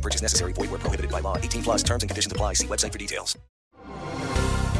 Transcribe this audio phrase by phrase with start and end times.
[0.00, 0.54] No purchase necessary.
[0.54, 1.36] Void where prohibited by law.
[1.36, 2.54] 18 plus terms and conditions apply.
[2.54, 3.38] See website for details.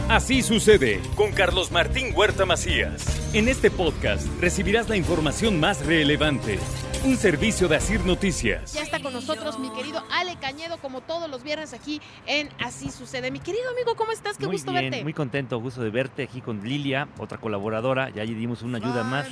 [0.09, 3.05] Así sucede con Carlos Martín Huerta Macías.
[3.33, 6.59] En este podcast recibirás la información más relevante.
[7.05, 8.73] Un servicio de Asir Noticias.
[8.73, 12.91] Ya está con nosotros mi querido Ale Cañedo, como todos los viernes aquí en Así
[12.91, 13.31] Sucede.
[13.31, 14.37] Mi querido amigo, ¿cómo estás?
[14.37, 15.05] Qué muy gusto bien, verte.
[15.05, 18.11] Muy contento, gusto de verte aquí con Lilia, otra colaboradora.
[18.11, 19.29] Ya allí dimos una ayuda más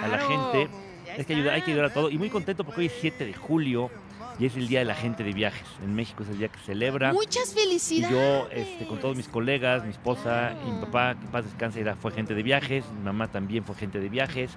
[0.00, 0.87] a la gente.
[1.18, 2.10] Es que ayuda, hay que ayudar a todo.
[2.10, 3.90] Y muy contento porque hoy es 7 de julio
[4.38, 5.66] y es el Día de la Gente de Viajes.
[5.82, 7.12] En México es el día que se celebra.
[7.12, 8.10] Muchas Y felicidades.
[8.16, 11.96] yo, este, con todos mis colegas, mi esposa y mi papá, que paz descanse, era,
[11.96, 12.84] fue gente de viajes.
[12.98, 14.52] Mi mamá también fue gente de viajes.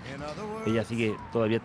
[0.67, 1.61] Ella sigue todavía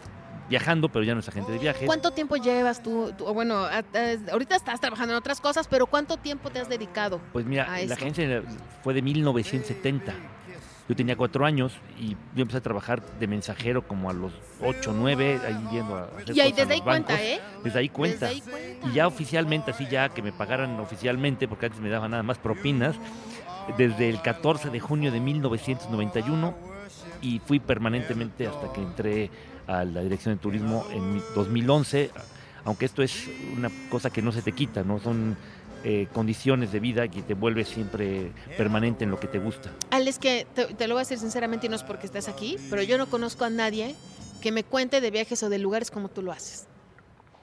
[0.48, 1.84] viajando, pero ya no es agente de viajes.
[1.84, 3.12] ¿Cuánto tiempo llevas tú?
[3.18, 6.68] tú- bueno, a- a- ahorita estás trabajando en otras cosas, pero ¿cuánto tiempo te has
[6.70, 7.20] dedicado?
[7.34, 7.94] Pues mira, a la esto?
[7.94, 8.42] agencia
[8.82, 10.14] fue de 1970.
[10.88, 14.94] Yo tenía cuatro años y yo empecé a trabajar de mensajero como a los 8,
[14.96, 17.20] 9, ahí yendo a hacer Y ahí desde ahí cuenta.
[17.20, 17.40] ¿eh?
[17.64, 18.26] Desde ahí cuenta.
[18.28, 18.88] Desde ahí cuenta.
[18.88, 22.38] Y ya oficialmente, así ya que me pagaran oficialmente, porque antes me daban nada más
[22.38, 22.94] propinas,
[23.76, 26.54] desde el 14 de junio de 1991
[27.20, 29.30] y fui permanentemente hasta que entré
[29.66, 32.12] a la dirección de turismo en mi- 2011,
[32.64, 35.00] aunque esto es una cosa que no se te quita, ¿no?
[35.00, 35.36] Son
[35.88, 39.70] eh, condiciones de vida que te vuelve siempre permanente en lo que te gusta.
[39.90, 42.26] Ale, es que te, te lo voy a decir sinceramente y no es porque estés
[42.28, 43.94] aquí, pero yo no conozco a nadie
[44.40, 46.66] que me cuente de viajes o de lugares como tú lo haces.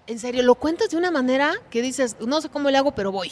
[0.08, 3.14] En serio, lo cuentas de una manera que dices, no sé cómo le hago, pero
[3.14, 3.32] voy.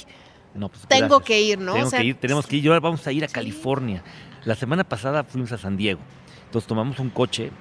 [0.53, 1.27] No, pues, Tengo gracias.
[1.27, 1.73] que ir, ¿no?
[1.73, 2.63] Tengo O sea, que ir, tenemos que ir.
[2.63, 3.27] Y ahora vamos a ir a.
[3.27, 4.03] California.
[4.45, 5.99] La semana pasada fuimos a San Diego.
[6.45, 7.51] Entonces tomamos un coche,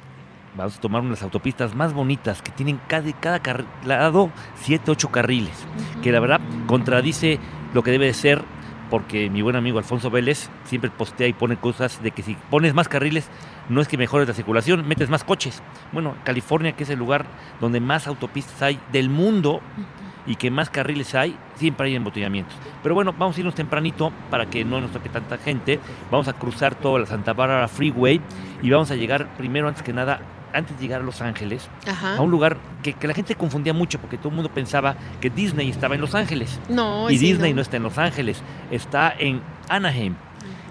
[0.57, 5.09] vamos a tomar unas autopistas más bonitas que tienen cada, cada car- lado 7, 8
[5.11, 5.67] carriles.
[6.03, 7.39] Que la verdad contradice
[7.75, 8.43] lo que debe de ser
[8.91, 12.75] porque mi buen amigo Alfonso Vélez siempre postea y pone cosas de que si pones
[12.75, 13.29] más carriles
[13.69, 15.63] no es que mejores la circulación, metes más coches.
[15.93, 17.25] Bueno, California, que es el lugar
[17.61, 19.61] donde más autopistas hay del mundo
[20.27, 22.57] y que más carriles hay, siempre hay embotellamientos.
[22.83, 25.79] Pero bueno, vamos a irnos tempranito para que no nos toque tanta gente.
[26.11, 28.21] Vamos a cruzar toda la Santa Bárbara Freeway
[28.61, 30.21] y vamos a llegar primero, antes que nada,
[30.53, 32.17] antes de llegar a Los Ángeles, Ajá.
[32.17, 35.31] a un lugar que, que la gente confundía mucho porque todo el mundo pensaba que
[35.31, 36.59] Disney estaba en Los Ángeles.
[36.69, 37.63] No, y sí, Disney no.
[37.63, 40.15] está en Los Ángeles, está en Anaheim.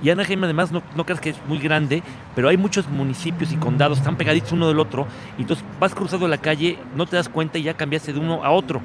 [0.02, 2.02] Y Anaheim además no, no creas que es muy grande,
[2.34, 5.06] pero hay muchos municipios y condados, están pegaditos uno del otro,
[5.38, 8.44] y entonces vas cruzando la calle, no te das cuenta y ya cambiaste de uno
[8.44, 8.82] a otro.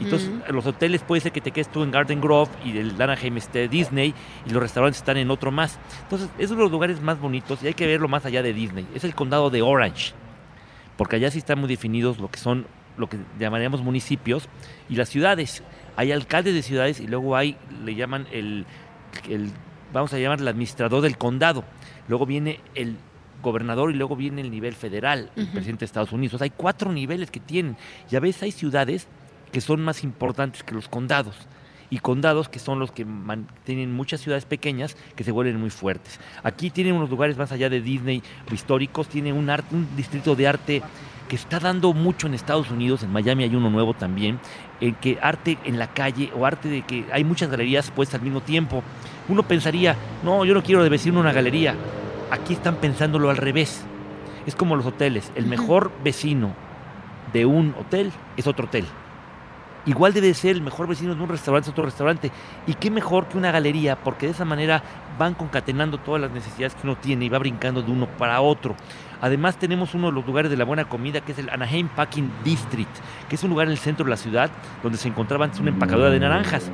[0.00, 3.38] Entonces, los hoteles puede ser que te quedes tú en Garden Grove y el Anaheim
[3.38, 4.14] esté Disney
[4.46, 5.78] y los restaurantes están en otro más.
[6.02, 8.86] Entonces, esos son los lugares más bonitos y hay que verlo más allá de Disney.
[8.94, 10.12] Es el condado de Orange,
[10.96, 12.66] porque allá sí están muy definidos lo que son
[12.96, 14.48] lo que llamaríamos municipios
[14.88, 15.62] y las ciudades.
[15.96, 18.66] Hay alcaldes de ciudades y luego hay, le llaman el,
[19.28, 19.52] el
[19.92, 21.64] vamos a llamar el administrador del condado.
[22.08, 22.96] Luego viene el
[23.42, 26.34] gobernador y luego viene el nivel federal, el presidente de Estados Unidos.
[26.34, 27.76] O sea, hay cuatro niveles que tienen.
[28.10, 29.06] Ya ves, hay ciudades
[29.52, 31.36] que son más importantes que los condados.
[31.90, 33.06] Y condados que son los que
[33.64, 36.20] tienen muchas ciudades pequeñas que se vuelven muy fuertes.
[36.42, 38.22] Aquí tienen unos lugares más allá de Disney
[38.52, 40.82] históricos, tiene un, arte, un distrito de arte
[41.28, 44.40] que está dando mucho en Estados Unidos, en Miami hay uno nuevo también,
[44.80, 48.24] en que arte en la calle o arte de que hay muchas galerías puestas al
[48.24, 48.82] mismo tiempo.
[49.28, 49.94] Uno pensaría,
[50.24, 51.74] no, yo no quiero de vecino una galería.
[52.30, 53.84] Aquí están pensándolo al revés.
[54.46, 55.30] Es como los hoteles.
[55.34, 56.54] El mejor vecino
[57.32, 58.86] de un hotel es otro hotel.
[59.88, 62.30] Igual debe ser el mejor vecino de un restaurante es otro restaurante.
[62.66, 64.82] Y qué mejor que una galería, porque de esa manera
[65.18, 68.76] van concatenando todas las necesidades que uno tiene y va brincando de uno para otro.
[69.22, 72.30] Además tenemos uno de los lugares de la buena comida que es el Anaheim Packing
[72.44, 72.94] District,
[73.30, 74.50] que es un lugar en el centro de la ciudad
[74.82, 76.70] donde se encontraba antes una empacadora de naranjas.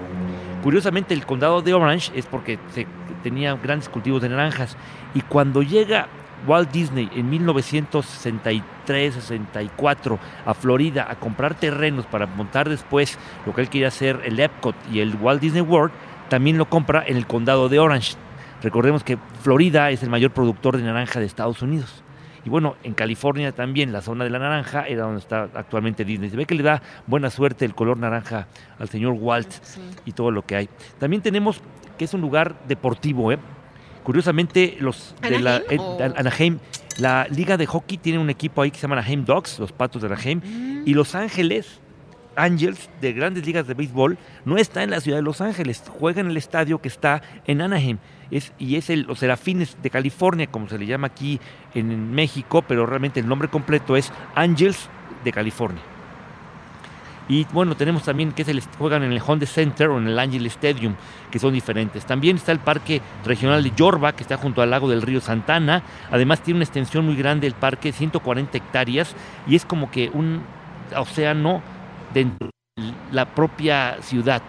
[0.65, 2.85] Curiosamente el condado de Orange es porque se
[3.23, 4.77] tenía grandes cultivos de naranjas
[5.15, 6.09] y cuando llega
[6.47, 13.69] Walt Disney en 1963-64 a Florida a comprar terrenos para montar después lo que él
[13.69, 15.93] quería hacer el Epcot y el Walt Disney World,
[16.29, 18.17] también lo compra en el condado de Orange.
[18.63, 22.03] Recordemos que Florida es el mayor productor de naranja de Estados Unidos.
[22.47, 26.29] Y bueno, en California también, la zona de la naranja era donde está actualmente Disney.
[26.29, 28.49] Se ve que le da buena suerte el color naranja
[28.79, 29.81] al señor Walt Sí.
[30.05, 30.69] y todo lo que hay.
[30.99, 31.63] También tenemos
[31.97, 33.39] que es un lugar deportivo, ¿eh?
[34.05, 36.59] Curiosamente, los de la ¿Anaheim eh, o- Anaheim,
[36.99, 40.03] la liga de hockey tiene un equipo ahí que se llama Anaheim Dogs, los patos
[40.03, 40.83] de Anaheim, Mm.
[40.87, 41.81] y Los Ángeles
[42.37, 46.21] Angels de grandes ligas de béisbol no está en la ciudad de Los Ángeles, juega
[46.21, 47.99] en el estadio que está en Anaheim.
[48.31, 51.39] Es, y es el, los Serafines de California, como se le llama aquí
[51.75, 54.89] en México, pero realmente el nombre completo es Angels
[55.25, 55.81] de California.
[57.29, 60.19] Y bueno, tenemos también que es el, juegan en el Honda Center o en el
[60.19, 60.95] Angel Stadium,
[61.31, 62.05] que son diferentes.
[62.05, 65.83] También está el Parque Regional de Yorba, que está junto al lago del río Santana.
[66.11, 69.15] Además tiene una extensión muy grande el parque, 140 hectáreas,
[69.47, 70.43] y es como que un
[70.95, 71.63] océano
[72.13, 74.43] dentro de la propia ciudad.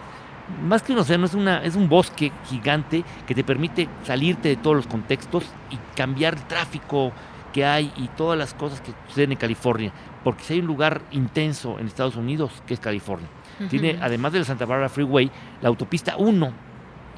[0.62, 4.56] Más que un océano, es, una, es un bosque gigante que te permite salirte de
[4.56, 7.12] todos los contextos y cambiar el tráfico
[7.56, 9.90] que hay y todas las cosas que suceden en California.
[10.22, 13.28] Porque si hay un lugar intenso en Estados Unidos, que es California.
[13.70, 15.30] Tiene, además de la Santa Barbara Freeway,
[15.62, 16.52] la autopista 1.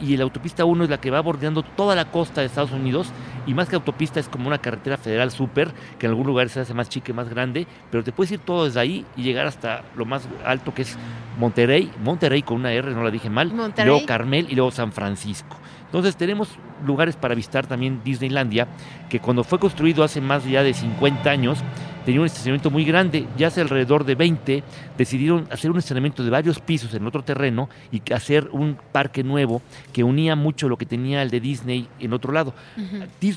[0.00, 3.11] Y la autopista 1 es la que va bordeando toda la costa de Estados Unidos.
[3.49, 6.61] Y más que autopista, es como una carretera federal súper, que en algún lugar se
[6.61, 7.67] hace más chica y más grande.
[7.91, 10.99] Pero te puedes ir todo desde ahí y llegar hasta lo más alto que es
[11.39, 11.91] Monterrey.
[12.05, 13.53] Monterrey con una R, no la dije mal.
[13.53, 13.91] Monterrey.
[13.91, 15.56] Luego Carmel y luego San Francisco.
[15.87, 16.50] Entonces tenemos
[16.85, 18.69] lugares para visitar también Disneylandia,
[19.09, 21.59] que cuando fue construido hace más ya de 50 años,
[22.05, 24.65] tenía un estacionamiento muy grande, ya hace alrededor de 20,
[24.97, 29.62] decidieron hacer un estacionamiento de varios pisos en otro terreno y hacer un parque nuevo
[29.93, 32.55] que unía mucho lo que tenía el de Disney en otro lado.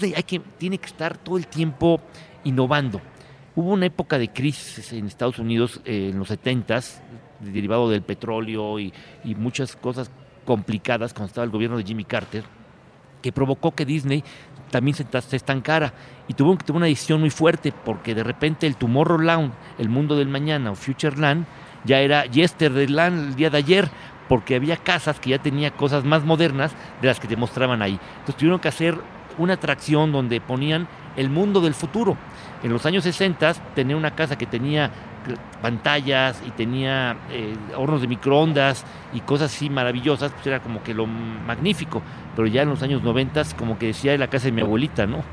[0.01, 2.01] Disney que, tiene que estar todo el tiempo
[2.43, 3.01] innovando.
[3.55, 7.01] Hubo una época de crisis en Estados Unidos eh, en los 70s,
[7.39, 8.93] derivado del petróleo y,
[9.35, 10.11] muchas cosas
[10.45, 12.43] complicadas cuando estaba el gobierno de Jimmy Carter,
[13.21, 14.23] que provocó que Disney
[14.71, 15.93] también se, se estancara
[16.27, 20.29] y tuvo, tuvo una decisión muy fuerte porque de repente el Tomorrowland, el mundo del
[20.29, 21.45] mañana o Futureland,
[21.83, 23.89] ya era Yesterland el día de ayer
[24.29, 26.71] porque había casas que ya tenía cosas más modernas
[27.01, 27.99] de las que te mostraban ahí.
[28.19, 28.97] Entonces tuvieron que hacer
[29.37, 32.17] una atracción donde ponían el mundo del futuro.
[32.63, 34.91] En los años 60 tenía una casa que tenía
[35.61, 40.93] pantallas y tenía eh, hornos de microondas y cosas así maravillosas, pues era como que
[40.93, 42.01] lo magnífico.
[42.35, 45.23] Pero ya en los años 90 como que decía la casa de mi abuelita, ¿no?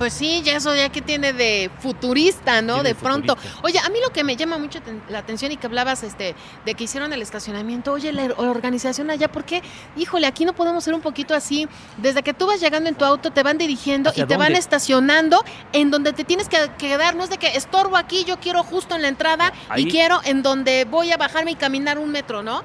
[0.00, 2.76] Pues sí, ya eso ya que tiene de futurista, ¿no?
[2.76, 3.36] Tiene De pronto.
[3.36, 3.60] futurista.
[3.62, 4.78] Oye, a mí lo que me llama mucho
[5.10, 9.30] la atención y que hablabas este de que hicieron el estacionamiento, oye, la organización allá,
[9.30, 9.60] ¿por qué?
[9.98, 11.68] Híjole, aquí no podemos ser un poquito así.
[11.98, 14.56] Desde que tú vas llegando en tu auto, te van dirigiendo y ¿Hacia te van
[14.56, 15.44] estacionando
[15.74, 17.14] en donde te tienes que quedar.
[17.14, 20.22] No es de que estorbo aquí, yo quiero justo en la entrada Ahí- y quiero
[20.24, 22.62] en donde voy a bajarme y caminar un metro, ¿no?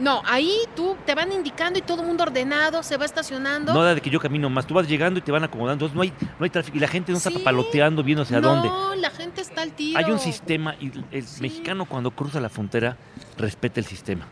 [0.00, 3.72] No, ahí tú te van indicando y todo el mundo ordenado, se va estacionando.
[3.72, 5.94] No da de que yo camino más, tú vas llegando y te van acomodando, entonces
[5.94, 9.00] no hay, no hay tráfico y la gente no está papaloteando viendo hacia no, dónde.
[9.00, 9.98] la gente está al tiro.
[9.98, 11.40] Hay un sistema y el Sí.
[11.42, 12.96] mexicano cuando cruza la frontera
[13.38, 14.26] respeta el sistema.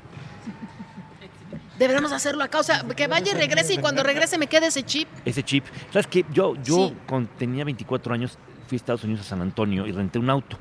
[1.78, 4.82] Deberíamos hacerlo acá, o sea, que vaya y regrese y cuando regrese me quede ese
[4.82, 5.08] chip.
[5.24, 5.64] ese chip.
[5.90, 6.24] ¿Sabes qué?
[6.32, 7.26] Yo, yo Sí.
[7.38, 8.38] tenía 24 años
[8.72, 10.56] fui a Estados Unidos a San Antonio y renté un auto.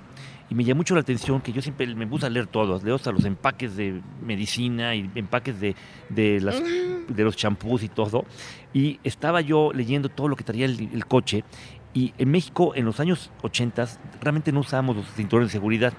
[0.50, 3.10] Y me llamó mucho la atención que yo siempre me gusta leer todo, leo hasta
[3.14, 5.76] los empaques de medicina y empaques de,
[6.10, 8.26] de, las, de los champús y todo.
[8.74, 11.46] Y estaba yo leyendo todo lo que traía el, el coche.
[11.94, 13.88] Y en México, en los años 80,
[14.22, 15.94] realmente no usábamos los cinturones de seguridad.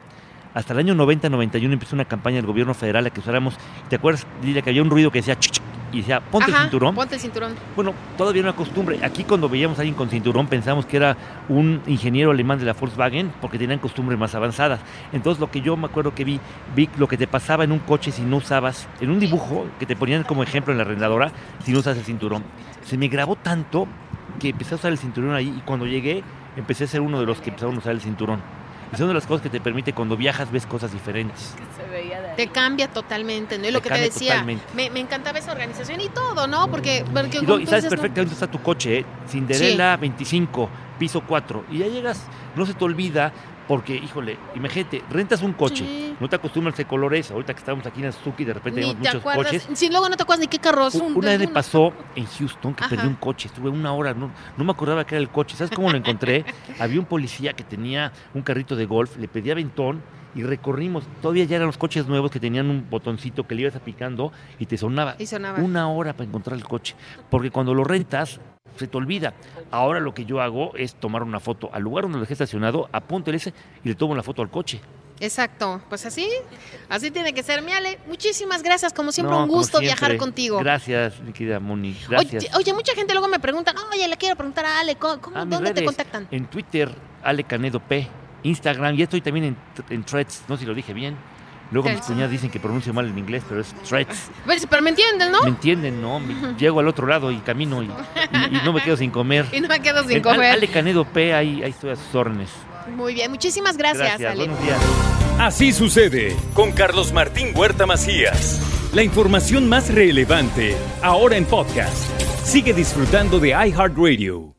[0.52, 3.56] Hasta el año 90-91 empezó una campaña del gobierno federal a que usáramos.
[3.88, 5.61] ¿Te acuerdas, Lidia, que había un ruido que decía "Ch, ch",
[5.92, 6.94] y decía, ponte el Ajá, cinturón?
[6.94, 7.54] Ponte el cinturón.
[7.76, 8.98] Bueno, todavía era una costumbre.
[9.04, 11.16] Aquí cuando veíamos a alguien con cinturón pensamos que era
[11.48, 14.80] un ingeniero alemán de la Volkswagen porque tenían costumbres más avanzadas.
[15.12, 16.40] Entonces lo que yo me acuerdo que vi,
[16.74, 19.86] vi lo que te pasaba en un coche si no usabas, en un dibujo que
[19.86, 21.30] te ponían como ejemplo en la arrendadora,
[21.64, 22.42] si no usas el cinturón.
[22.84, 23.86] Se me grabó tanto
[24.40, 26.24] que empecé a usar el cinturón ahí y cuando llegué
[26.56, 28.40] empecé a ser uno de los que empezaron a usar el cinturón.
[28.92, 31.54] Y son de las cosas que te permite cuando viajas ves cosas diferentes.
[32.36, 33.66] Te cambia totalmente, ¿no?
[33.68, 34.64] Y lo Te que te decía, totalmente.
[34.74, 36.68] me, me encantaba esa organización y todo, ¿no?
[36.68, 39.06] Porque, porque Y, lo- y sabes no- perfectamente dónde está tu coche, ¿eh?
[39.28, 40.68] Cinderella 25,
[40.98, 41.64] piso 4.
[41.70, 43.32] Y ya llegas, no se te olvida,
[43.72, 46.14] porque, híjole, imagínate, rentas un coche, Sí.
[46.20, 48.86] no te acostumbras a ese colores, ahorita que estamos aquí en Suzuki, de repente Ni
[48.88, 49.46] vemos te muchos acuerdas.
[49.46, 49.68] coches.
[49.78, 50.94] Si luego no te acuerdas ni qué carro es.
[50.96, 52.94] Un- Una vez me pasó en Houston que Ajá.
[52.94, 55.56] perdí un coche, estuve una hora, no, no me acordaba que era el coche.
[55.56, 56.44] ¿Sabes cómo lo encontré?
[56.78, 60.02] Había un policía que tenía un carrito de golf, le pedía aventón
[60.34, 61.04] y recorrimos.
[61.20, 64.66] Todavía ya eran los coches nuevos que tenían un botoncito que le ibas aplicando y
[64.66, 65.16] te sonaba.
[65.18, 65.58] Y sonaba.
[65.60, 66.94] Una hora para encontrar el coche.
[67.30, 68.40] Porque cuando lo rentas,
[68.76, 69.34] se te olvida.
[69.70, 72.88] Ahora lo que yo hago es tomar una foto al lugar donde lo dejé estacionado,
[72.92, 73.52] apunto el ese
[73.84, 74.80] y le tomo la foto al coche.
[75.20, 76.28] Exacto, pues así,
[76.88, 77.62] así tiene que ser.
[77.62, 79.86] Mi Ale, muchísimas gracias, como siempre, No, un gusto siempre.
[79.86, 80.58] viajar contigo.
[80.58, 81.90] Gracias, mi querida Moni.
[81.90, 82.56] Oye, Gracias.
[82.56, 85.72] oye, mucha gente luego me pregunta, oye, le quiero preguntar a Ale, ¿cómo, Ah, ¿dónde
[85.74, 86.26] te contactan?
[86.32, 86.90] En Twitter,
[87.22, 88.08] Ale Canedo P.
[88.42, 89.56] Instagram, ya estoy también en,
[89.90, 91.16] en Threads, no sé si lo dije bien.
[91.70, 94.30] Luego mis cuñadas dicen que pronuncio mal en inglés, pero es Threads.
[94.46, 95.40] Pero, pero me entienden, ¿no?
[95.42, 96.20] ¿Me entienden, no?
[96.20, 99.46] Me- llego al otro lado y camino y, y- y no me quedo sin comer.
[99.52, 100.52] Y no me quedo sin En comer.
[100.52, 102.50] Ale Canedo P, ahí, ahí estoy a sus órdenes.
[102.94, 104.34] Muy bien, muchísimas gracias, Ale.
[104.44, 104.78] Buenos días.
[105.38, 108.90] Así sucede con Carlos Martín Huerta Macías.
[108.92, 111.96] La información más relevante ahora en podcast.
[112.44, 114.54] Sigue disfrutando de iHeartRadio.